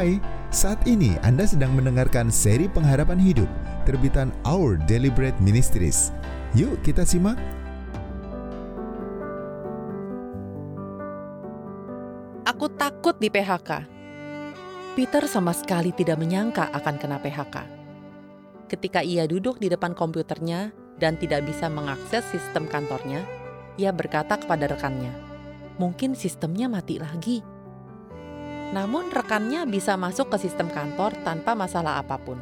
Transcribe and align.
Hai, 0.00 0.16
saat 0.48 0.80
ini 0.88 1.20
Anda 1.20 1.44
sedang 1.44 1.76
mendengarkan 1.76 2.32
seri 2.32 2.72
pengharapan 2.72 3.20
hidup 3.20 3.44
terbitan 3.84 4.32
Our 4.48 4.80
Deliberate 4.88 5.36
Ministries. 5.44 6.08
Yuk 6.56 6.80
kita 6.80 7.04
simak. 7.04 7.36
Aku 12.48 12.72
takut 12.80 13.12
di 13.20 13.28
PHK. 13.28 13.84
Peter 14.96 15.28
sama 15.28 15.52
sekali 15.52 15.92
tidak 15.92 16.16
menyangka 16.16 16.72
akan 16.72 16.96
kena 16.96 17.20
PHK. 17.20 17.56
Ketika 18.72 19.04
ia 19.04 19.28
duduk 19.28 19.60
di 19.60 19.68
depan 19.68 19.92
komputernya 19.92 20.72
dan 20.96 21.20
tidak 21.20 21.44
bisa 21.44 21.68
mengakses 21.68 22.24
sistem 22.32 22.64
kantornya, 22.72 23.20
ia 23.76 23.92
berkata 23.92 24.40
kepada 24.40 24.64
rekannya, 24.64 25.12
"Mungkin 25.76 26.16
sistemnya 26.16 26.72
mati 26.72 26.96
lagi." 26.96 27.59
Namun 28.70 29.10
rekannya 29.10 29.66
bisa 29.66 29.98
masuk 29.98 30.30
ke 30.30 30.46
sistem 30.46 30.70
kantor 30.70 31.14
tanpa 31.26 31.58
masalah 31.58 31.98
apa 31.98 32.14
pun. 32.22 32.38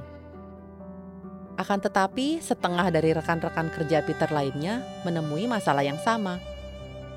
Akan 1.59 1.83
tetapi, 1.83 2.39
setengah 2.39 2.87
dari 2.95 3.11
rekan-rekan 3.11 3.73
kerja 3.75 4.05
Peter 4.07 4.31
lainnya 4.31 4.85
menemui 5.03 5.51
masalah 5.51 5.83
yang 5.83 5.99
sama. 5.99 6.39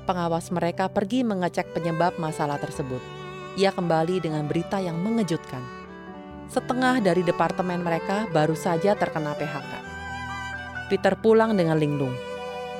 Pengawas 0.02 0.50
mereka 0.50 0.90
pergi 0.90 1.22
mengecek 1.22 1.70
penyebab 1.70 2.18
masalah 2.18 2.58
tersebut. 2.58 2.98
Ia 3.54 3.70
kembali 3.70 4.18
dengan 4.18 4.48
berita 4.50 4.82
yang 4.82 4.98
mengejutkan. 4.98 5.62
Setengah 6.50 6.98
dari 6.98 7.22
departemen 7.22 7.84
mereka 7.86 8.26
baru 8.34 8.58
saja 8.58 8.98
terkena 8.98 9.36
PHK. 9.38 9.72
Peter 10.90 11.14
pulang 11.20 11.54
dengan 11.54 11.78
linglung. 11.78 12.12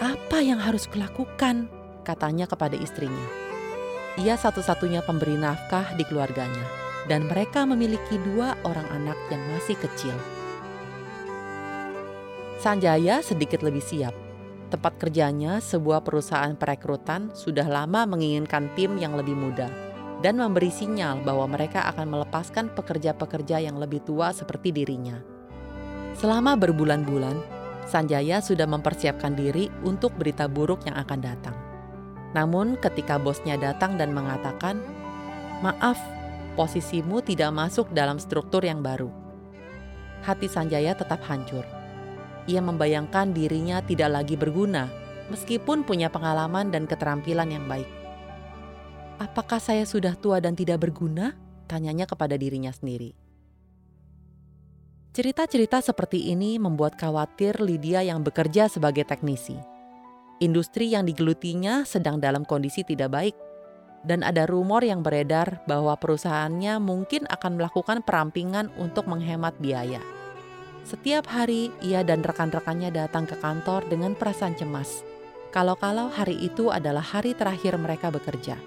"Apa 0.02 0.42
yang 0.42 0.58
harus 0.58 0.90
kulakukan?" 0.90 1.70
katanya 2.02 2.50
kepada 2.50 2.74
istrinya. 2.74 3.41
Ia 4.20 4.36
satu-satunya 4.36 5.00
pemberi 5.00 5.40
nafkah 5.40 5.96
di 5.96 6.04
keluarganya, 6.04 6.68
dan 7.08 7.24
mereka 7.24 7.64
memiliki 7.64 8.20
dua 8.20 8.52
orang 8.68 8.84
anak 8.92 9.16
yang 9.32 9.40
masih 9.56 9.72
kecil. 9.80 10.12
Sanjaya 12.60 13.24
sedikit 13.24 13.64
lebih 13.64 13.80
siap. 13.80 14.12
Tempat 14.68 15.00
kerjanya, 15.00 15.64
sebuah 15.64 16.04
perusahaan 16.04 16.52
perekrutan, 16.52 17.32
sudah 17.32 17.64
lama 17.64 18.04
menginginkan 18.04 18.68
tim 18.76 19.00
yang 19.00 19.16
lebih 19.16 19.32
muda 19.32 19.72
dan 20.22 20.38
memberi 20.38 20.70
sinyal 20.70 21.20
bahwa 21.26 21.50
mereka 21.50 21.82
akan 21.90 22.06
melepaskan 22.14 22.70
pekerja-pekerja 22.72 23.58
yang 23.58 23.76
lebih 23.76 24.00
tua 24.06 24.30
seperti 24.30 24.70
dirinya. 24.70 25.18
Selama 26.14 26.54
berbulan-bulan, 26.54 27.36
Sanjaya 27.82 28.38
sudah 28.38 28.64
mempersiapkan 28.70 29.34
diri 29.34 29.66
untuk 29.82 30.14
berita 30.14 30.46
buruk 30.46 30.86
yang 30.86 30.94
akan 30.94 31.18
datang. 31.18 31.71
Namun 32.32 32.80
ketika 32.80 33.20
bosnya 33.20 33.60
datang 33.60 34.00
dan 34.00 34.16
mengatakan, 34.16 34.80
"Maaf, 35.60 36.00
posisimu 36.56 37.20
tidak 37.20 37.52
masuk 37.52 37.92
dalam 37.92 38.16
struktur 38.16 38.64
yang 38.64 38.80
baru." 38.80 39.12
Hati 40.24 40.48
Sanjaya 40.48 40.96
tetap 40.96 41.20
hancur. 41.28 41.64
Ia 42.48 42.58
membayangkan 42.58 43.36
dirinya 43.36 43.84
tidak 43.84 44.10
lagi 44.10 44.34
berguna 44.34 44.90
meskipun 45.30 45.86
punya 45.86 46.10
pengalaman 46.10 46.74
dan 46.74 46.88
keterampilan 46.88 47.48
yang 47.48 47.64
baik. 47.70 47.86
Apakah 49.22 49.62
saya 49.62 49.86
sudah 49.86 50.18
tua 50.18 50.42
dan 50.42 50.58
tidak 50.58 50.82
berguna? 50.82 51.38
Tanyanya 51.70 52.04
kepada 52.04 52.34
dirinya 52.34 52.74
sendiri. 52.74 53.14
Cerita-cerita 55.12 55.78
seperti 55.80 56.32
ini 56.32 56.58
membuat 56.58 56.98
khawatir 56.98 57.60
Lydia 57.62 58.02
yang 58.02 58.24
bekerja 58.24 58.66
sebagai 58.68 59.04
teknisi 59.04 59.71
industri 60.42 60.90
yang 60.90 61.06
digelutinya 61.06 61.86
sedang 61.86 62.18
dalam 62.18 62.42
kondisi 62.42 62.82
tidak 62.82 63.14
baik, 63.14 63.36
dan 64.02 64.26
ada 64.26 64.50
rumor 64.50 64.82
yang 64.82 65.06
beredar 65.06 65.62
bahwa 65.70 65.94
perusahaannya 65.94 66.82
mungkin 66.82 67.30
akan 67.30 67.54
melakukan 67.54 68.02
perampingan 68.02 68.74
untuk 68.74 69.06
menghemat 69.06 69.54
biaya. 69.62 70.02
Setiap 70.82 71.30
hari, 71.30 71.70
ia 71.78 72.02
dan 72.02 72.26
rekan-rekannya 72.26 72.90
datang 72.90 73.30
ke 73.30 73.38
kantor 73.38 73.86
dengan 73.86 74.18
perasaan 74.18 74.58
cemas. 74.58 75.06
Kalau-kalau 75.54 76.10
hari 76.10 76.34
itu 76.42 76.74
adalah 76.74 77.06
hari 77.06 77.38
terakhir 77.38 77.78
mereka 77.78 78.10
bekerja. 78.10 78.58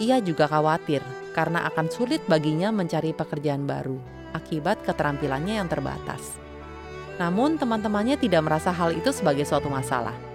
Ia 0.00 0.24
juga 0.24 0.48
khawatir 0.48 1.04
karena 1.36 1.68
akan 1.68 1.92
sulit 1.92 2.24
baginya 2.24 2.72
mencari 2.72 3.12
pekerjaan 3.12 3.68
baru 3.68 4.00
akibat 4.32 4.80
keterampilannya 4.82 5.60
yang 5.60 5.68
terbatas. 5.68 6.40
Namun, 7.20 7.60
teman-temannya 7.60 8.18
tidak 8.18 8.42
merasa 8.42 8.74
hal 8.74 8.90
itu 8.90 9.14
sebagai 9.14 9.46
suatu 9.46 9.70
masalah 9.70 10.33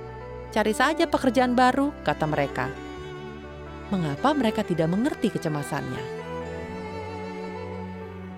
Cari 0.49 0.73
saja 0.73 1.05
pekerjaan 1.05 1.53
baru, 1.53 1.93
kata 2.01 2.25
mereka. 2.25 2.73
Mengapa 3.93 4.33
mereka 4.33 4.65
tidak 4.65 4.89
mengerti 4.89 5.29
kecemasannya? 5.29 6.01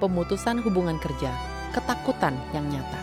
Pemutusan 0.03 0.59
hubungan 0.59 0.99
kerja, 0.99 1.31
ketakutan 1.71 2.35
yang 2.51 2.67
nyata. 2.67 2.99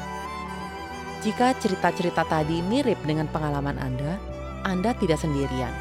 Jika 1.25 1.57
cerita-cerita 1.57 2.29
tadi 2.29 2.61
mirip 2.61 3.01
dengan 3.09 3.25
pengalaman 3.33 3.81
Anda, 3.81 4.21
Anda 4.69 4.93
tidak 5.01 5.25
sendirian. 5.25 5.73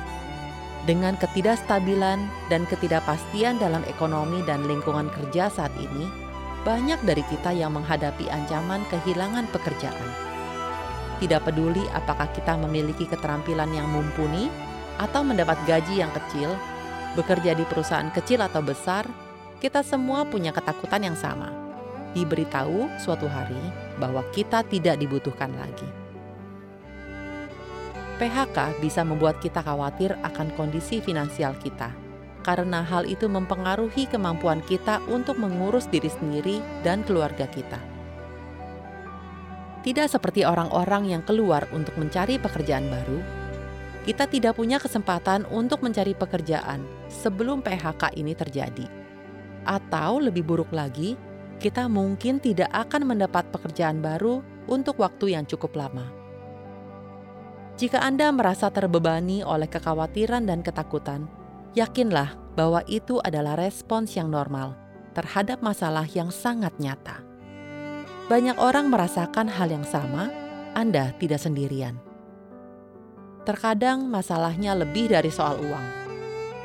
Dengan 0.87 1.19
ketidakstabilan 1.19 2.47
dan 2.47 2.63
ketidakpastian 2.63 3.59
dalam 3.59 3.83
ekonomi 3.91 4.39
dan 4.47 4.63
lingkungan 4.63 5.11
kerja 5.11 5.51
saat 5.51 5.75
ini, 5.75 6.07
banyak 6.63 7.03
dari 7.03 7.27
kita 7.27 7.51
yang 7.51 7.75
menghadapi 7.75 8.31
ancaman 8.31 8.87
kehilangan 8.87 9.51
pekerjaan 9.51 10.27
tidak 11.17 11.49
peduli 11.49 11.81
apakah 11.93 12.29
kita 12.33 12.53
memiliki 12.57 13.09
keterampilan 13.09 13.69
yang 13.73 13.89
mumpuni 13.89 14.49
atau 14.97 15.21
mendapat 15.21 15.57
gaji 15.69 16.01
yang 16.01 16.09
kecil, 16.13 16.53
bekerja 17.13 17.57
di 17.57 17.65
perusahaan 17.65 18.09
kecil 18.13 18.41
atau 18.41 18.61
besar, 18.61 19.05
kita 19.57 19.81
semua 19.81 20.25
punya 20.25 20.53
ketakutan 20.53 21.01
yang 21.01 21.17
sama. 21.17 21.49
Diberitahu 22.13 22.89
suatu 23.01 23.25
hari 23.29 23.57
bahwa 24.01 24.21
kita 24.33 24.61
tidak 24.65 24.97
dibutuhkan 24.97 25.53
lagi. 25.57 25.89
PHK 28.17 28.81
bisa 28.81 29.05
membuat 29.05 29.37
kita 29.37 29.61
khawatir 29.61 30.17
akan 30.25 30.49
kondisi 30.57 30.97
finansial 30.97 31.53
kita, 31.61 31.93
karena 32.41 32.81
hal 32.81 33.05
itu 33.05 33.29
mempengaruhi 33.29 34.09
kemampuan 34.09 34.65
kita 34.65 34.97
untuk 35.05 35.37
mengurus 35.37 35.85
diri 35.85 36.09
sendiri 36.09 36.57
dan 36.81 37.05
keluarga 37.05 37.45
kita. 37.45 37.96
Tidak 39.87 40.03
seperti 40.11 40.43
orang-orang 40.43 41.15
yang 41.15 41.23
keluar 41.23 41.63
untuk 41.71 41.95
mencari 41.95 42.35
pekerjaan 42.35 42.91
baru, 42.91 43.23
kita 44.03 44.27
tidak 44.27 44.59
punya 44.59 44.83
kesempatan 44.83 45.47
untuk 45.47 45.79
mencari 45.79 46.11
pekerjaan 46.11 46.83
sebelum 47.07 47.63
PHK 47.63 48.11
ini 48.19 48.35
terjadi. 48.35 48.83
Atau 49.63 50.19
lebih 50.19 50.43
buruk 50.43 50.75
lagi, 50.75 51.15
kita 51.63 51.87
mungkin 51.87 52.43
tidak 52.43 52.67
akan 52.75 53.15
mendapat 53.15 53.47
pekerjaan 53.47 54.03
baru 54.03 54.43
untuk 54.67 54.99
waktu 54.99 55.39
yang 55.39 55.47
cukup 55.47 55.79
lama. 55.79 56.11
Jika 57.79 58.03
Anda 58.03 58.27
merasa 58.35 58.67
terbebani 58.67 59.39
oleh 59.39 59.71
kekhawatiran 59.71 60.51
dan 60.51 60.67
ketakutan, 60.67 61.31
yakinlah 61.79 62.35
bahwa 62.59 62.83
itu 62.91 63.23
adalah 63.23 63.55
respons 63.55 64.19
yang 64.19 64.27
normal 64.27 64.75
terhadap 65.15 65.63
masalah 65.63 66.03
yang 66.11 66.27
sangat 66.27 66.75
nyata. 66.75 67.26
Banyak 68.27 68.59
orang 68.59 68.91
merasakan 68.91 69.47
hal 69.47 69.71
yang 69.71 69.87
sama, 69.87 70.27
Anda 70.75 71.15
tidak 71.15 71.39
sendirian. 71.39 71.95
Terkadang 73.47 74.03
masalahnya 74.03 74.75
lebih 74.75 75.07
dari 75.07 75.31
soal 75.31 75.55
uang. 75.63 75.85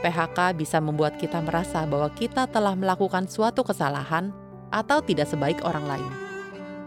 PHK 0.03 0.59
bisa 0.59 0.83
membuat 0.83 1.15
kita 1.23 1.39
merasa 1.39 1.87
bahwa 1.87 2.11
kita 2.11 2.51
telah 2.51 2.75
melakukan 2.75 3.31
suatu 3.31 3.63
kesalahan 3.63 4.35
atau 4.75 4.99
tidak 5.07 5.31
sebaik 5.31 5.63
orang 5.63 5.87
lain. 5.87 6.13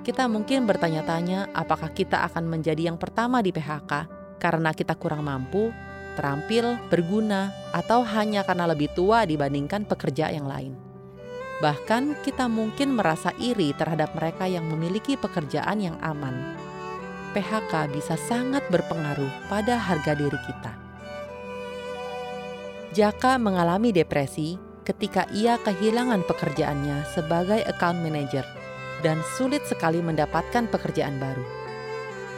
Kita 0.03 0.27
mungkin 0.27 0.67
bertanya-tanya 0.67 1.55
apakah 1.55 1.95
kita 1.95 2.27
akan 2.27 2.43
menjadi 2.43 2.91
yang 2.91 2.99
pertama 2.99 3.39
di 3.39 3.55
PHK 3.55 4.11
karena 4.43 4.75
kita 4.75 4.99
kurang 4.99 5.23
mampu, 5.23 5.71
terampil, 6.19 6.75
berguna, 6.91 7.55
atau 7.71 8.03
hanya 8.03 8.43
karena 8.43 8.67
lebih 8.67 8.91
tua 8.91 9.23
dibandingkan 9.23 9.87
pekerja 9.87 10.35
yang 10.35 10.51
lain. 10.51 10.84
Bahkan 11.63 12.19
kita 12.27 12.51
mungkin 12.51 12.99
merasa 12.99 13.31
iri 13.39 13.71
terhadap 13.71 14.11
mereka 14.11 14.43
yang 14.43 14.67
memiliki 14.67 15.15
pekerjaan 15.15 15.79
yang 15.79 15.95
aman. 16.03 16.55
PHK 17.31 17.91
bisa 17.91 18.15
sangat 18.15 18.63
berpengaruh 18.71 19.47
pada 19.47 19.79
harga 19.79 20.15
diri 20.15 20.39
kita. 20.47 20.73
Jaka 22.95 23.35
mengalami 23.35 23.91
depresi 23.91 24.55
ketika 24.87 25.27
ia 25.35 25.59
kehilangan 25.59 26.23
pekerjaannya 26.23 27.03
sebagai 27.11 27.59
account 27.67 27.99
manager 27.99 28.47
dan 29.03 29.19
sulit 29.35 29.63
sekali 29.67 29.99
mendapatkan 29.99 30.71
pekerjaan 30.71 31.19
baru. 31.19 31.43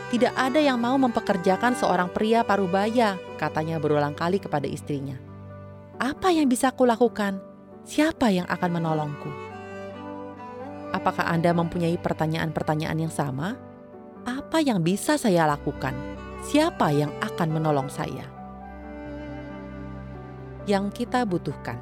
Tidak 0.08 0.34
ada 0.34 0.58
yang 0.58 0.80
mau 0.80 0.96
mempekerjakan 0.96 1.76
seorang 1.76 2.08
pria 2.10 2.42
parubaya, 2.42 3.20
katanya 3.36 3.76
berulang 3.78 4.16
kali 4.16 4.40
kepada 4.40 4.64
istrinya. 4.64 5.20
Apa 6.00 6.32
yang 6.32 6.48
bisa 6.48 6.72
kulakukan? 6.72 7.57
Siapa 7.88 8.28
yang 8.28 8.44
akan 8.52 8.72
menolongku? 8.76 9.32
Apakah 10.92 11.32
Anda 11.32 11.56
mempunyai 11.56 11.96
pertanyaan-pertanyaan 11.96 13.00
yang 13.08 13.14
sama? 13.14 13.56
Apa 14.28 14.60
yang 14.60 14.84
bisa 14.84 15.16
saya 15.16 15.48
lakukan? 15.48 15.96
Siapa 16.44 16.92
yang 16.92 17.16
akan 17.24 17.48
menolong 17.48 17.88
saya? 17.88 18.28
Yang 20.68 21.04
kita 21.04 21.24
butuhkan. 21.24 21.80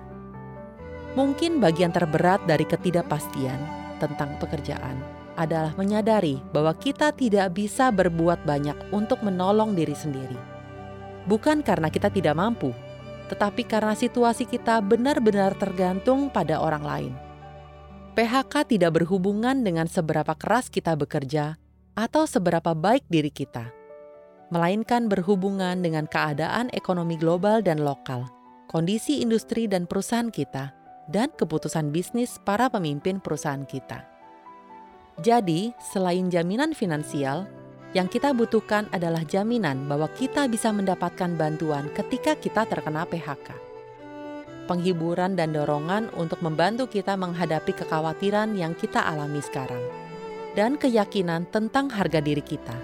Mungkin 1.18 1.57
bagian 1.57 1.90
terberat 1.90 2.46
dari 2.46 2.69
ketidakpastian 2.69 3.57
tentang 3.98 4.38
pekerjaan 4.38 5.02
adalah 5.34 5.74
menyadari 5.74 6.38
bahwa 6.54 6.78
kita 6.78 7.10
tidak 7.18 7.50
bisa 7.57 7.90
berbuat 7.90 8.46
banyak 8.46 8.78
untuk 8.94 9.25
menolong 9.25 9.74
diri 9.74 9.98
sendiri. 9.98 10.38
Bukan 11.25 11.66
karena 11.66 11.90
kita 11.90 12.13
tidak 12.13 12.38
mampu, 12.38 12.69
tetapi 13.27 13.66
karena 13.66 13.98
situasi 13.98 14.45
kita 14.45 14.81
benar-benar 14.81 15.57
tergantung 15.57 16.30
pada 16.30 16.62
orang 16.62 16.83
lain. 16.83 17.13
PHK 18.16 18.72
tidak 18.72 19.01
berhubungan 19.01 19.60
dengan 19.66 19.92
seberapa 19.92 20.31
keras 20.39 20.72
kita 20.72 20.95
bekerja 20.95 21.60
atau 22.00 22.24
seberapa 22.24 22.72
baik 22.72 23.04
diri 23.12 23.27
kita, 23.27 23.72
melainkan 24.54 25.12
berhubungan 25.12 25.83
dengan 25.83 26.07
keadaan 26.07 26.72
ekonomi 26.72 27.19
global 27.19 27.60
dan 27.60 27.83
lokal, 27.83 28.24
kondisi 28.72 29.19
industri 29.19 29.68
dan 29.68 29.83
perusahaan 29.83 30.31
kita, 30.31 30.71
dan 31.12 31.28
keputusan 31.36 31.92
bisnis 31.92 32.39
para 32.48 32.71
pemimpin 32.71 33.19
perusahaan 33.19 33.68
kita. 33.68 34.07
Jadi, 35.24 35.71
selain 35.80 36.28
jaminan 36.28 36.75
finansial, 36.75 37.48
yang 37.95 38.12
kita 38.12 38.36
butuhkan 38.36 38.92
adalah 38.92 39.24
jaminan 39.24 39.88
bahwa 39.88 40.12
kita 40.12 40.51
bisa 40.51 40.68
mendapatkan 40.75 41.31
bantuan 41.39 41.88
ketika 41.95 42.36
kita 42.36 42.68
terkena 42.68 43.07
PHK. 43.07 43.56
Penghiburan 44.68 45.39
dan 45.39 45.56
dorongan 45.56 46.12
untuk 46.19 46.44
membantu 46.44 46.92
kita 46.92 47.15
menghadapi 47.15 47.71
kekhawatiran 47.71 48.51
yang 48.59 48.75
kita 48.75 49.00
alami 49.00 49.39
sekarang, 49.39 49.80
dan 50.59 50.75
keyakinan 50.75 51.47
tentang 51.47 51.88
harga 51.88 52.19
diri 52.19 52.44
kita. 52.44 52.75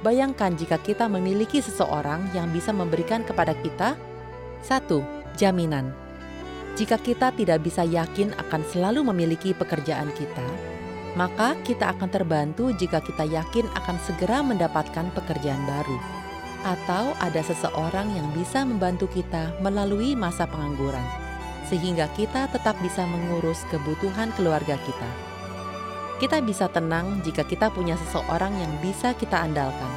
Bayangkan 0.00 0.56
jika 0.56 0.80
kita 0.80 1.04
memiliki 1.12 1.60
seseorang 1.60 2.32
yang 2.32 2.48
bisa 2.56 2.72
memberikan 2.72 3.28
kepada 3.28 3.52
kita 3.60 3.92
satu 4.64 5.04
jaminan. 5.36 5.92
Jika 6.80 6.96
kita 6.96 7.28
tidak 7.36 7.60
bisa 7.60 7.84
yakin 7.84 8.32
akan 8.36 8.62
selalu 8.72 9.00
memiliki 9.12 9.52
pekerjaan 9.56 10.12
kita, 10.14 10.75
maka 11.16 11.56
kita 11.64 11.96
akan 11.96 12.12
terbantu 12.12 12.76
jika 12.76 13.00
kita 13.00 13.24
yakin 13.24 13.64
akan 13.72 13.96
segera 14.04 14.44
mendapatkan 14.44 15.08
pekerjaan 15.16 15.64
baru, 15.64 15.98
atau 16.60 17.16
ada 17.24 17.40
seseorang 17.40 18.12
yang 18.12 18.28
bisa 18.36 18.68
membantu 18.68 19.08
kita 19.08 19.56
melalui 19.64 20.12
masa 20.12 20.44
pengangguran, 20.44 21.02
sehingga 21.72 22.12
kita 22.12 22.52
tetap 22.52 22.76
bisa 22.84 23.08
mengurus 23.08 23.64
kebutuhan 23.72 24.28
keluarga 24.36 24.76
kita. 24.84 25.10
Kita 26.20 26.44
bisa 26.44 26.68
tenang 26.68 27.24
jika 27.24 27.48
kita 27.48 27.72
punya 27.72 27.96
seseorang 27.96 28.52
yang 28.60 28.72
bisa 28.84 29.16
kita 29.16 29.40
andalkan, 29.40 29.92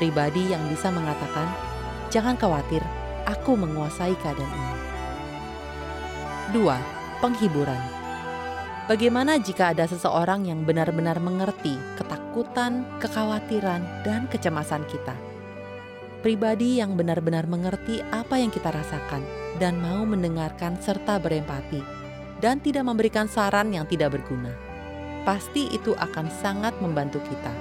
pribadi 0.00 0.56
yang 0.56 0.64
bisa 0.72 0.88
mengatakan, 0.88 1.52
"Jangan 2.08 2.36
khawatir, 2.40 2.80
aku 3.28 3.60
menguasai 3.60 4.16
keadaan 4.24 4.52
ini." 4.56 4.74
2. 6.56 6.80
Penghiburan 7.16 7.95
Bagaimana 8.86 9.34
jika 9.42 9.74
ada 9.74 9.82
seseorang 9.82 10.46
yang 10.46 10.62
benar-benar 10.62 11.18
mengerti 11.18 11.74
ketakutan, 11.98 12.86
kekhawatiran, 13.02 13.82
dan 14.06 14.30
kecemasan 14.30 14.86
kita? 14.86 15.10
Pribadi 16.22 16.78
yang 16.78 16.94
benar-benar 16.94 17.50
mengerti 17.50 17.98
apa 18.14 18.38
yang 18.38 18.54
kita 18.54 18.70
rasakan 18.70 19.26
dan 19.58 19.82
mau 19.82 20.06
mendengarkan 20.06 20.78
serta 20.78 21.18
berempati, 21.18 21.82
dan 22.38 22.62
tidak 22.62 22.86
memberikan 22.86 23.26
saran 23.26 23.74
yang 23.74 23.90
tidak 23.90 24.14
berguna. 24.14 24.54
Pasti 25.26 25.66
itu 25.74 25.90
akan 25.98 26.30
sangat 26.30 26.78
membantu 26.78 27.18
kita. 27.26 27.54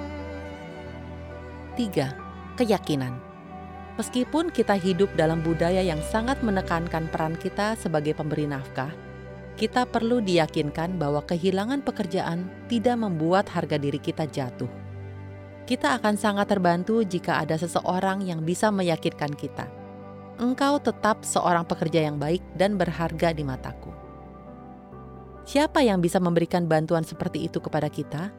3. 1.73 2.53
Keyakinan 2.53 3.17
Meskipun 3.97 4.53
kita 4.53 4.77
hidup 4.77 5.09
dalam 5.17 5.41
budaya 5.41 5.81
yang 5.81 6.05
sangat 6.05 6.37
menekankan 6.45 7.09
peran 7.09 7.33
kita 7.33 7.73
sebagai 7.73 8.13
pemberi 8.13 8.45
nafkah, 8.45 9.04
kita 9.55 9.87
perlu 9.87 10.19
diyakinkan 10.19 10.99
bahwa 10.99 11.23
kehilangan 11.23 11.79
pekerjaan 11.79 12.51
tidak 12.67 12.99
membuat 12.99 13.47
harga 13.47 13.79
diri 13.79 13.95
kita 14.03 14.27
jatuh. 14.27 14.67
Kita 15.63 15.95
akan 15.95 16.19
sangat 16.19 16.51
terbantu 16.51 17.01
jika 17.07 17.39
ada 17.39 17.55
seseorang 17.55 18.21
yang 18.27 18.43
bisa 18.43 18.67
meyakinkan 18.69 19.31
kita. 19.33 19.65
Engkau 20.35 20.77
tetap 20.83 21.23
seorang 21.23 21.63
pekerja 21.63 22.03
yang 22.03 22.19
baik 22.19 22.43
dan 22.59 22.75
berharga 22.75 23.31
di 23.31 23.47
mataku. 23.47 23.95
Siapa 25.47 25.79
yang 25.79 26.03
bisa 26.03 26.19
memberikan 26.19 26.67
bantuan 26.67 27.07
seperti 27.07 27.47
itu 27.47 27.63
kepada 27.63 27.87
kita? 27.87 28.35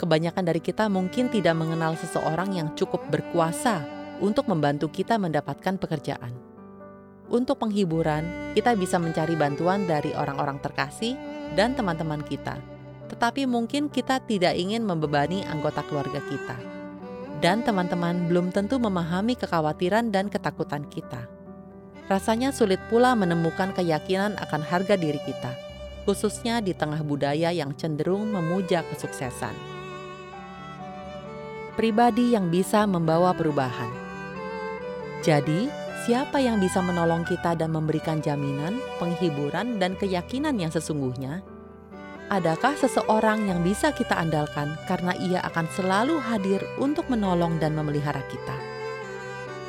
Kebanyakan 0.00 0.48
dari 0.48 0.64
kita 0.64 0.88
mungkin 0.88 1.28
tidak 1.28 1.54
mengenal 1.54 1.92
seseorang 2.00 2.56
yang 2.56 2.72
cukup 2.72 3.04
berkuasa 3.12 3.84
untuk 4.24 4.48
membantu 4.48 4.88
kita 4.88 5.20
mendapatkan 5.20 5.76
pekerjaan 5.76 6.51
untuk 7.30 7.62
penghiburan, 7.62 8.54
kita 8.56 8.74
bisa 8.74 8.98
mencari 8.98 9.38
bantuan 9.38 9.86
dari 9.86 10.10
orang-orang 10.16 10.58
terkasih 10.58 11.14
dan 11.54 11.76
teman-teman 11.76 12.24
kita. 12.26 12.58
Tetapi 13.12 13.44
mungkin 13.44 13.92
kita 13.92 14.24
tidak 14.24 14.56
ingin 14.56 14.82
membebani 14.82 15.44
anggota 15.44 15.84
keluarga 15.84 16.18
kita. 16.26 16.56
Dan 17.44 17.60
teman-teman 17.66 18.30
belum 18.30 18.54
tentu 18.54 18.78
memahami 18.78 19.34
kekhawatiran 19.36 20.14
dan 20.14 20.30
ketakutan 20.30 20.86
kita. 20.88 21.26
Rasanya 22.06 22.50
sulit 22.50 22.78
pula 22.90 23.14
menemukan 23.14 23.74
keyakinan 23.74 24.38
akan 24.38 24.62
harga 24.62 24.94
diri 24.98 25.18
kita, 25.22 25.54
khususnya 26.06 26.58
di 26.62 26.74
tengah 26.74 27.00
budaya 27.02 27.50
yang 27.54 27.74
cenderung 27.78 28.30
memuja 28.30 28.82
kesuksesan. 28.90 29.54
Pribadi 31.72 32.36
yang 32.36 32.52
bisa 32.52 32.84
membawa 32.84 33.32
perubahan. 33.32 33.88
Jadi, 35.24 35.81
Siapa 36.02 36.40
yang 36.40 36.56
bisa 36.56 36.80
menolong 36.80 37.22
kita 37.28 37.52
dan 37.54 37.70
memberikan 37.70 38.24
jaminan, 38.24 38.80
penghiburan, 38.96 39.76
dan 39.76 39.92
keyakinan 39.94 40.56
yang 40.56 40.72
sesungguhnya? 40.72 41.44
Adakah 42.32 42.72
seseorang 42.80 43.44
yang 43.44 43.60
bisa 43.60 43.92
kita 43.92 44.16
andalkan 44.16 44.72
karena 44.88 45.12
ia 45.20 45.44
akan 45.44 45.68
selalu 45.76 46.16
hadir 46.16 46.64
untuk 46.80 47.04
menolong 47.12 47.60
dan 47.60 47.76
memelihara 47.76 48.24
kita? 48.32 48.56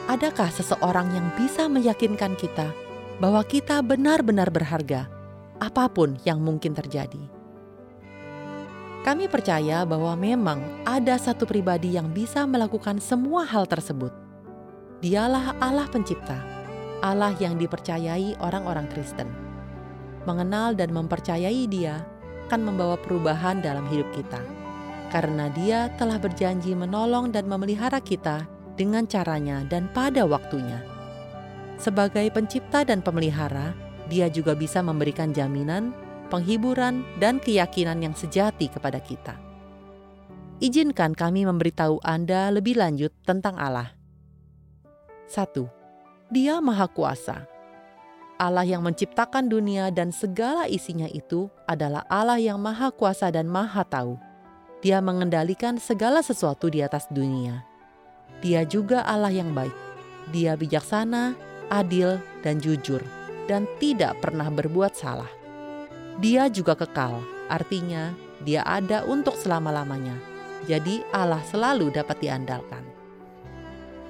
Adakah 0.07 0.47
seseorang 0.47 1.11
yang 1.11 1.27
bisa 1.35 1.67
meyakinkan 1.67 2.39
kita 2.39 2.71
bahwa 3.19 3.43
kita 3.43 3.83
benar-benar 3.83 4.47
berharga, 4.47 5.11
apa 5.59 5.91
pun 5.91 6.15
yang 6.23 6.39
mungkin 6.39 6.71
terjadi? 6.71 7.19
Kami 9.03 9.27
percaya 9.27 9.83
bahwa 9.83 10.15
memang 10.15 10.63
ada 10.87 11.19
satu 11.19 11.43
pribadi 11.43 11.99
yang 11.99 12.15
bisa 12.15 12.47
melakukan 12.47 13.03
semua 13.03 13.43
hal 13.43 13.67
tersebut 13.67 14.22
Dialah 15.03 15.59
Allah 15.59 15.83
pencipta, 15.91 16.39
Allah 17.03 17.35
yang 17.35 17.59
dipercayai 17.59 18.39
orang-orang 18.39 18.87
Kristen. 18.87 19.27
Mengenal 20.23 20.79
dan 20.79 20.95
mempercayai 20.95 21.67
Dia 21.67 22.07
akan 22.47 22.71
membawa 22.71 22.95
perubahan 22.95 23.59
dalam 23.59 23.83
hidup 23.91 24.07
kita, 24.15 24.39
karena 25.11 25.51
Dia 25.51 25.91
telah 25.99 26.15
berjanji 26.15 26.71
menolong 26.71 27.35
dan 27.35 27.51
memelihara 27.51 27.99
kita 27.99 28.47
dengan 28.79 29.03
caranya 29.03 29.67
dan 29.67 29.91
pada 29.91 30.23
waktunya. 30.23 30.79
Sebagai 31.75 32.23
pencipta 32.31 32.87
dan 32.87 33.03
pemelihara, 33.03 33.75
Dia 34.07 34.31
juga 34.31 34.55
bisa 34.55 34.79
memberikan 34.79 35.35
jaminan, 35.35 35.91
penghiburan, 36.31 37.03
dan 37.19 37.43
keyakinan 37.43 37.99
yang 37.99 38.15
sejati 38.15 38.71
kepada 38.71 39.03
kita. 39.03 39.35
Izinkan 40.63 41.11
kami 41.11 41.43
memberitahu 41.43 41.99
Anda 42.07 42.55
lebih 42.55 42.79
lanjut 42.79 43.11
tentang 43.27 43.59
Allah. 43.59 43.99
1. 45.33 45.65
Dia 46.29 46.61
Maha 46.61 46.85
Kuasa. 46.85 47.49
Allah 48.37 48.69
yang 48.69 48.85
menciptakan 48.85 49.49
dunia 49.49 49.89
dan 49.89 50.13
segala 50.13 50.69
isinya 50.69 51.09
itu 51.09 51.49
adalah 51.65 52.05
Allah 52.05 52.37
yang 52.37 52.61
Maha 52.61 52.93
Kuasa 52.93 53.33
dan 53.33 53.49
Maha 53.49 53.81
Tahu. 53.81 54.13
Dia 54.85 55.01
mengendalikan 55.01 55.81
segala 55.81 56.21
sesuatu 56.21 56.69
di 56.69 56.85
atas 56.85 57.09
dunia. 57.09 57.65
Dia 58.45 58.61
juga 58.61 59.01
Allah 59.09 59.33
yang 59.33 59.57
baik. 59.57 59.73
Dia 60.29 60.53
bijaksana, 60.53 61.33
adil, 61.73 62.21
dan 62.45 62.61
jujur, 62.61 63.01
dan 63.49 63.65
tidak 63.81 64.21
pernah 64.21 64.53
berbuat 64.53 64.93
salah. 64.93 65.33
Dia 66.21 66.45
juga 66.45 66.77
kekal, 66.77 67.25
artinya 67.49 68.13
Dia 68.45 68.61
ada 68.69 69.01
untuk 69.09 69.33
selama-lamanya. 69.33 70.13
Jadi, 70.69 71.01
Allah 71.09 71.41
selalu 71.49 71.89
dapat 71.89 72.21
diandalkan. 72.21 72.85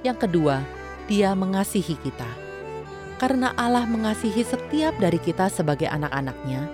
Yang 0.03 0.27
kedua, 0.27 0.82
dia 1.07 1.35
mengasihi 1.35 1.99
kita. 1.99 2.27
Karena 3.19 3.55
Allah 3.55 3.87
mengasihi 3.87 4.43
setiap 4.43 4.95
dari 4.99 5.19
kita 5.19 5.47
sebagai 5.47 5.87
anak-anaknya, 5.87 6.67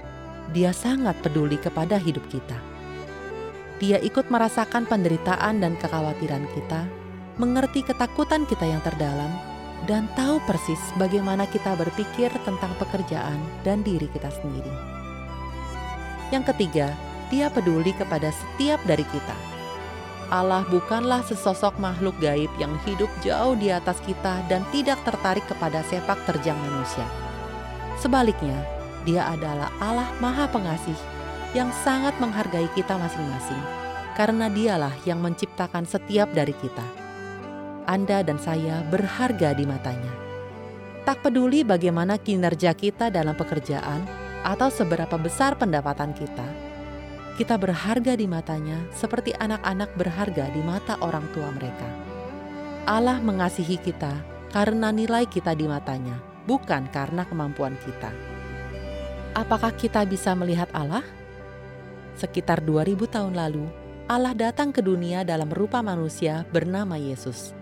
dia 0.49 0.73
sangat 0.73 1.17
peduli 1.21 1.57
kepada 1.61 1.97
hidup 2.01 2.25
kita. 2.29 2.57
Dia 3.77 4.01
ikut 4.01 4.27
merasakan 4.33 4.89
penderitaan 4.89 5.61
dan 5.61 5.77
kekhawatiran 5.77 6.45
kita, 6.57 6.89
mengerti 7.37 7.85
ketakutan 7.85 8.43
kita 8.49 8.65
yang 8.65 8.81
terdalam, 8.81 9.29
dan 9.87 10.09
tahu 10.17 10.41
persis 10.43 10.81
bagaimana 10.99 11.47
kita 11.47 11.77
berpikir 11.77 12.33
tentang 12.43 12.73
pekerjaan 12.81 13.39
dan 13.63 13.85
diri 13.85 14.09
kita 14.11 14.27
sendiri. 14.41 14.73
Yang 16.33 16.53
ketiga, 16.53 16.91
dia 17.29 17.47
peduli 17.47 17.93
kepada 17.95 18.33
setiap 18.33 18.81
dari 18.89 19.05
kita 19.05 19.58
Allah 20.29 20.61
bukanlah 20.69 21.25
sesosok 21.25 21.81
makhluk 21.81 22.13
gaib 22.21 22.53
yang 22.61 22.69
hidup 22.85 23.09
jauh 23.25 23.57
di 23.57 23.73
atas 23.73 23.97
kita 24.05 24.45
dan 24.45 24.61
tidak 24.69 25.01
tertarik 25.01 25.41
kepada 25.49 25.81
sepak 25.89 26.21
terjang 26.29 26.57
manusia. 26.69 27.05
Sebaliknya, 27.97 28.61
Dia 29.09 29.25
adalah 29.25 29.73
Allah 29.81 30.05
Maha 30.21 30.45
Pengasih 30.53 30.97
yang 31.57 31.73
sangat 31.81 32.13
menghargai 32.21 32.69
kita 32.77 32.93
masing-masing, 32.93 33.57
karena 34.13 34.53
Dialah 34.53 34.93
yang 35.09 35.17
menciptakan 35.17 35.89
setiap 35.89 36.29
dari 36.29 36.53
kita. 36.53 36.85
Anda 37.89 38.21
dan 38.21 38.37
saya 38.37 38.85
berharga 38.85 39.57
di 39.57 39.65
matanya. 39.65 40.13
Tak 41.09 41.25
peduli 41.25 41.65
bagaimana 41.65 42.21
kinerja 42.21 42.77
kita 42.77 43.09
dalam 43.09 43.33
pekerjaan 43.33 44.05
atau 44.45 44.69
seberapa 44.69 45.17
besar 45.17 45.57
pendapatan 45.57 46.13
kita, 46.13 46.68
kita 47.39 47.55
berharga 47.55 48.19
di 48.19 48.27
matanya 48.27 48.75
seperti 48.91 49.31
anak-anak 49.31 49.95
berharga 49.95 50.51
di 50.51 50.59
mata 50.59 50.99
orang 50.99 51.23
tua 51.31 51.47
mereka. 51.55 51.87
Allah 52.83 53.15
mengasihi 53.23 53.79
kita 53.79 54.11
karena 54.51 54.91
nilai 54.91 55.23
kita 55.23 55.55
di 55.55 55.63
matanya, 55.63 56.19
bukan 56.43 56.91
karena 56.91 57.23
kemampuan 57.23 57.79
kita. 57.79 58.11
Apakah 59.39 59.71
kita 59.71 60.03
bisa 60.03 60.35
melihat 60.35 60.67
Allah? 60.75 61.07
Sekitar 62.19 62.59
2000 62.59 63.07
tahun 63.07 63.31
lalu, 63.31 63.71
Allah 64.11 64.35
datang 64.35 64.75
ke 64.75 64.83
dunia 64.83 65.23
dalam 65.23 65.47
rupa 65.47 65.79
manusia 65.79 66.43
bernama 66.51 66.99
Yesus. 66.99 67.55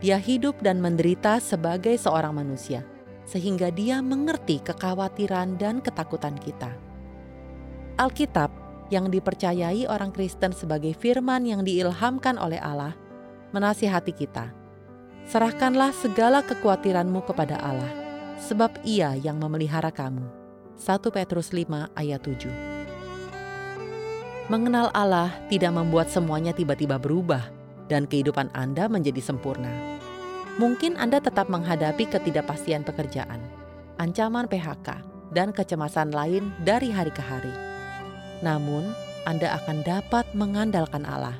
Dia 0.00 0.16
hidup 0.16 0.64
dan 0.64 0.80
menderita 0.80 1.44
sebagai 1.44 1.92
seorang 2.00 2.40
manusia, 2.40 2.88
sehingga 3.28 3.68
dia 3.68 4.00
mengerti 4.00 4.64
kekhawatiran 4.64 5.60
dan 5.60 5.84
ketakutan 5.84 6.40
kita. 6.40 6.72
Alkitab 8.00 8.63
yang 8.94 9.10
dipercayai 9.10 9.90
orang 9.90 10.14
Kristen 10.14 10.54
sebagai 10.54 10.94
firman 10.94 11.42
yang 11.42 11.66
diilhamkan 11.66 12.38
oleh 12.38 12.62
Allah 12.62 12.94
menasihati 13.50 14.14
kita 14.14 14.64
Serahkanlah 15.24 15.96
segala 15.96 16.44
kekhawatiranmu 16.44 17.24
kepada 17.24 17.56
Allah, 17.64 17.88
sebab 18.44 18.76
ia 18.84 19.16
yang 19.16 19.40
memelihara 19.40 19.88
kamu. 19.88 20.28
1 20.76 21.00
Petrus 21.08 21.48
5 21.48 21.64
ayat 21.96 22.20
7 22.20 22.52
Mengenal 24.52 24.92
Allah 24.92 25.32
tidak 25.48 25.72
membuat 25.72 26.12
semuanya 26.12 26.52
tiba-tiba 26.52 27.00
berubah 27.00 27.40
dan 27.88 28.04
kehidupan 28.04 28.52
Anda 28.52 28.84
menjadi 28.84 29.24
sempurna. 29.24 29.72
Mungkin 30.60 31.00
Anda 31.00 31.24
tetap 31.24 31.48
menghadapi 31.48 32.04
ketidakpastian 32.04 32.84
pekerjaan, 32.84 33.40
ancaman 33.96 34.44
PHK, 34.44 35.00
dan 35.32 35.56
kecemasan 35.56 36.12
lain 36.12 36.52
dari 36.68 36.92
hari 36.92 37.16
ke 37.16 37.24
hari. 37.24 37.73
Namun, 38.44 38.92
Anda 39.24 39.56
akan 39.56 39.80
dapat 39.88 40.28
mengandalkan 40.36 41.08
Allah 41.08 41.32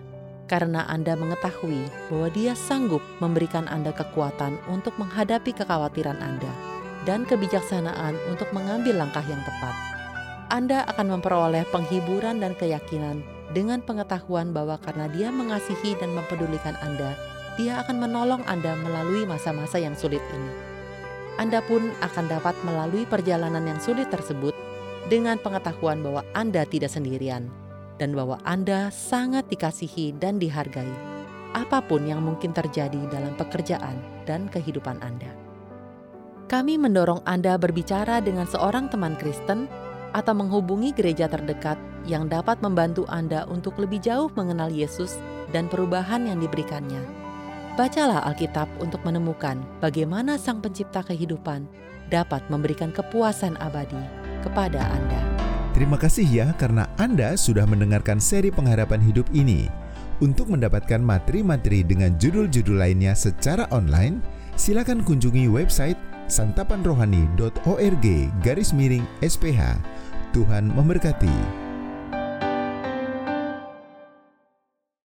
karena 0.49 0.89
Anda 0.89 1.13
mengetahui 1.13 1.85
bahwa 2.09 2.33
Dia 2.33 2.57
sanggup 2.57 3.05
memberikan 3.21 3.69
Anda 3.69 3.93
kekuatan 3.93 4.57
untuk 4.73 4.97
menghadapi 4.97 5.53
kekhawatiran 5.53 6.17
Anda 6.17 6.49
dan 7.05 7.29
kebijaksanaan 7.29 8.17
untuk 8.33 8.49
mengambil 8.57 9.05
langkah 9.05 9.21
yang 9.29 9.41
tepat. 9.45 9.77
Anda 10.49 10.89
akan 10.89 11.21
memperoleh 11.21 11.69
penghiburan 11.69 12.41
dan 12.41 12.57
keyakinan 12.57 13.21
dengan 13.53 13.85
pengetahuan 13.85 14.57
bahwa 14.57 14.81
karena 14.81 15.05
Dia 15.13 15.29
mengasihi 15.29 16.01
dan 16.01 16.17
mempedulikan 16.17 16.73
Anda, 16.81 17.13
Dia 17.61 17.85
akan 17.85 18.01
menolong 18.01 18.49
Anda 18.49 18.73
melalui 18.81 19.29
masa-masa 19.29 19.77
yang 19.77 19.93
sulit 19.93 20.25
ini. 20.33 20.53
Anda 21.37 21.61
pun 21.61 21.93
akan 22.01 22.25
dapat 22.33 22.57
melalui 22.65 23.05
perjalanan 23.05 23.67
yang 23.69 23.81
sulit 23.83 24.09
tersebut 24.09 24.55
dengan 25.13 25.37
pengetahuan 25.37 26.01
bahwa 26.01 26.25
Anda 26.33 26.65
tidak 26.65 26.93
sendirian 26.93 27.53
dan 28.01 28.17
bahwa 28.17 28.41
Anda 28.43 28.91
sangat 28.91 29.47
dikasihi 29.53 30.17
dan 30.19 30.41
dihargai, 30.41 30.91
apa 31.55 31.79
pun 31.85 32.03
yang 32.09 32.25
mungkin 32.25 32.51
terjadi 32.51 32.99
dalam 33.13 33.37
pekerjaan 33.39 34.01
dan 34.27 34.51
kehidupan 34.51 34.99
Anda. 35.05 35.31
Kami 36.51 36.77
mendorong 36.77 37.25
Anda 37.25 37.57
berbicara 37.57 38.21
dengan 38.21 38.45
seorang 38.45 38.93
teman 38.93 39.17
Kristen 39.17 39.71
atau 40.15 40.35
menghubungi 40.37 40.93
gereja 40.95 41.27
terdekat 41.27 41.79
yang 42.05 42.29
dapat 42.29 42.61
membantu 42.61 43.09
Anda 43.09 43.49
untuk 43.49 43.81
lebih 43.81 44.05
jauh 44.05 44.29
mengenal 44.37 44.69
Yesus 44.71 45.17
dan 45.51 45.67
perubahan 45.67 46.29
yang 46.29 46.39
diberikannya. 46.39 47.01
Bacalah 47.75 48.23
Alkitab 48.31 48.71
untuk 48.79 49.03
menemukan 49.03 49.59
bagaimana 49.83 50.39
Sang 50.39 50.63
Pencipta 50.63 51.03
kehidupan 51.03 51.67
dapat 52.07 52.47
memberikan 52.47 52.95
kepuasan 52.95 53.59
abadi 53.59 54.24
kepada 54.45 54.85
Anda. 54.93 55.21
Terima 55.73 55.97
kasih 55.97 56.29
ya 56.29 56.53
karena 56.61 56.87
Anda 57.01 57.35
sudah 57.35 57.65
mendengarkan 57.65 58.21
seri 58.21 58.53
pengharapan 58.53 59.01
hidup 59.01 59.27
ini. 59.33 59.67
Untuk 60.23 60.47
mendapatkan 60.47 61.03
materi-materi 61.03 61.83
dengan 61.83 62.15
judul-judul 62.15 62.79
lainnya 62.79 63.19
secara 63.19 63.67
online, 63.75 64.23
silakan 64.55 65.03
kunjungi 65.03 65.51
website 65.51 65.99
santapanrohani.org 66.31 68.07
garis 68.45 68.71
miring 68.71 69.03
SPH. 69.25 69.83
Tuhan 70.31 70.71
memberkati. 70.71 71.64